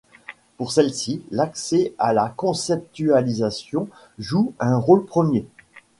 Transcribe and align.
Pour 0.57 0.71
celles-ci 0.71 1.21
l'accès 1.29 1.93
à 1.99 2.11
la 2.11 2.33
conceptualisation 2.35 3.87
joue 4.17 4.55
un 4.59 4.75
rôle 4.75 5.05
premier. 5.05 5.45